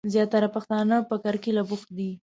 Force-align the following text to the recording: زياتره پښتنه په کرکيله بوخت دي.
زياتره 0.13 0.47
پښتنه 0.55 0.95
په 1.09 1.15
کرکيله 1.23 1.63
بوخت 1.69 1.89
دي. 1.97 2.09